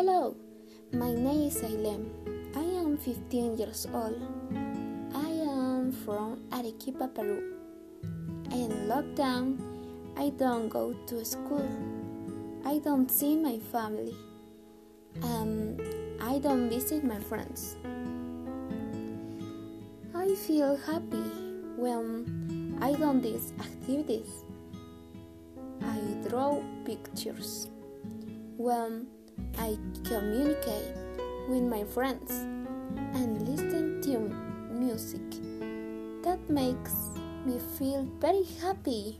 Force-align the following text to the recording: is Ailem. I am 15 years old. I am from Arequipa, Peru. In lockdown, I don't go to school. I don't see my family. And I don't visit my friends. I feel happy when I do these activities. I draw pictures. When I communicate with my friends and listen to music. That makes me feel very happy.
is 0.00 1.60
Ailem. 1.62 2.08
I 2.56 2.64
am 2.80 2.96
15 2.96 3.58
years 3.58 3.86
old. 3.92 4.16
I 5.14 5.28
am 5.28 5.92
from 5.92 6.40
Arequipa, 6.52 7.08
Peru. 7.08 7.52
In 8.50 8.88
lockdown, 8.88 9.60
I 10.16 10.30
don't 10.30 10.70
go 10.70 10.94
to 11.06 11.24
school. 11.24 11.68
I 12.64 12.78
don't 12.78 13.10
see 13.10 13.36
my 13.36 13.58
family. 13.70 14.16
And 15.22 15.82
I 16.22 16.38
don't 16.38 16.70
visit 16.70 17.04
my 17.04 17.20
friends. 17.20 17.76
I 20.14 20.34
feel 20.34 20.76
happy 20.76 21.28
when 21.76 22.78
I 22.80 22.94
do 22.94 23.20
these 23.20 23.52
activities. 23.60 24.44
I 25.82 25.98
draw 26.26 26.62
pictures. 26.86 27.68
When 28.56 29.06
I 29.58 29.76
communicate 30.04 30.96
with 31.48 31.62
my 31.62 31.84
friends 31.84 32.30
and 33.14 33.48
listen 33.48 34.00
to 34.02 34.18
music. 34.72 35.20
That 36.22 36.38
makes 36.48 36.94
me 37.44 37.58
feel 37.78 38.08
very 38.20 38.44
happy. 38.60 39.18